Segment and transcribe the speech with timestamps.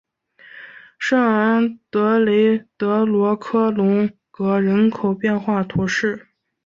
[0.97, 6.27] 圣昂德雷德罗科龙格人口变化图示